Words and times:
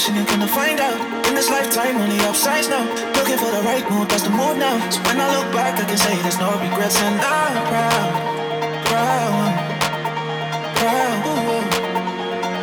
caution, 0.00 0.16
you're 0.16 0.24
gonna 0.24 0.46
find 0.46 0.80
out. 0.80 0.98
In 1.28 1.34
this 1.34 1.50
lifetime, 1.50 1.96
only 1.96 2.18
upsides 2.20 2.68
now. 2.68 2.84
Looking 3.16 3.36
for 3.36 3.50
the 3.50 3.60
right 3.62 3.84
move, 3.90 4.08
that's 4.08 4.22
the 4.22 4.30
move 4.30 4.56
now. 4.56 4.78
So 4.90 5.00
when 5.02 5.20
I 5.20 5.28
look 5.36 5.52
back, 5.52 5.78
I 5.78 5.84
can 5.84 5.98
say 5.98 6.16
there's 6.22 6.38
no 6.38 6.50
regrets, 6.58 6.96
and 7.02 7.20
I'm 7.20 7.66
proud, 7.70 8.12
proud, 8.88 9.52
proud, 10.80 11.22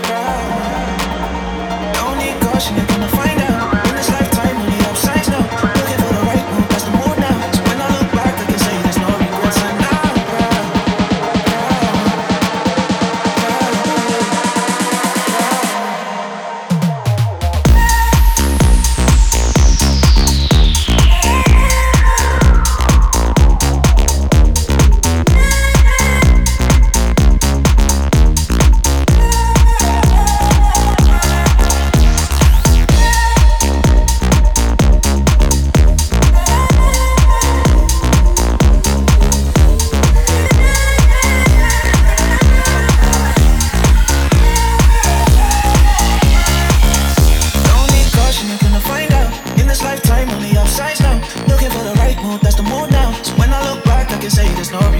proud. 0.07 0.47
Don't 1.93 2.17
need 2.17 2.41
caution, 2.41 2.96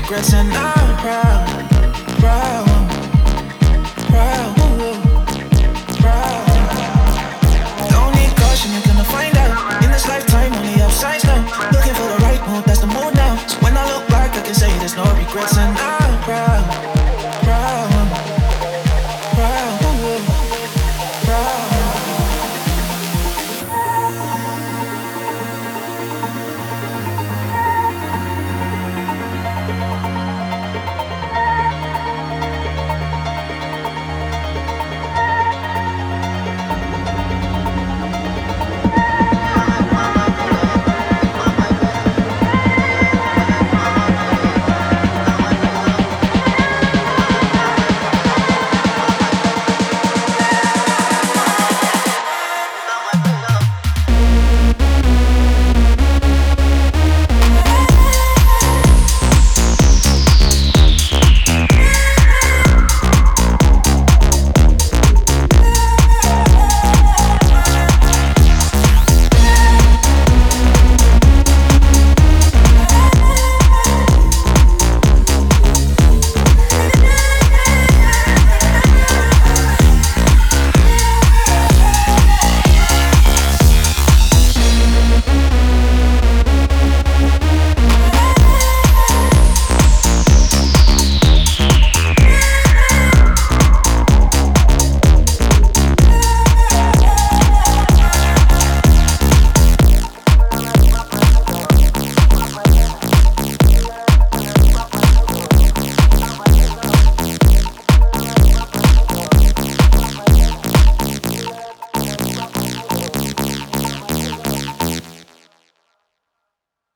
Progressing, 0.08 0.50
I'm 0.54 0.96
proud. 0.96 1.27